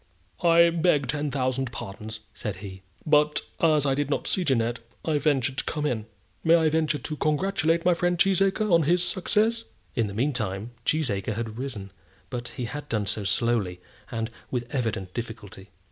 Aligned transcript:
"I 0.41 0.71
beg 0.71 1.05
ten 1.09 1.29
thousand 1.29 1.71
pardons," 1.71 2.21
said 2.33 2.55
he, 2.55 2.81
"but 3.05 3.41
as 3.59 3.85
I 3.85 3.93
did 3.93 4.09
not 4.09 4.25
see 4.25 4.43
Jeannette, 4.43 4.79
I 5.05 5.19
ventured 5.19 5.57
to 5.59 5.63
come 5.63 5.85
in. 5.85 6.07
May 6.43 6.55
I 6.55 6.69
venture 6.71 6.97
to 6.97 7.15
congratulate 7.15 7.85
my 7.85 7.93
friend 7.93 8.17
Cheesacre 8.17 8.71
on 8.71 8.81
his 8.81 9.03
success?" 9.03 9.63
In 9.93 10.07
the 10.07 10.15
meantime 10.15 10.71
Cheesacre 10.87 11.35
had 11.35 11.59
risen; 11.59 11.91
but 12.31 12.47
he 12.47 12.65
had 12.65 12.89
done 12.89 13.05
so 13.05 13.23
slowly, 13.23 13.79
and 14.09 14.31
with 14.49 14.73
evident 14.73 15.13
difficulty. 15.13 15.69